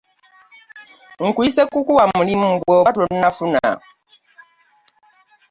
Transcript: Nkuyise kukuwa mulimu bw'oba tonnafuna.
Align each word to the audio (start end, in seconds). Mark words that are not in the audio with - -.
Nkuyise 1.21 1.61
kukuwa 1.71 2.03
mulimu 2.17 2.49
bw'oba 2.61 2.89
tonnafuna. 2.95 3.71